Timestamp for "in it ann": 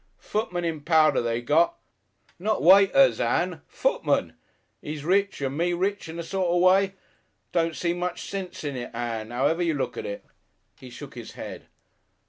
8.63-9.31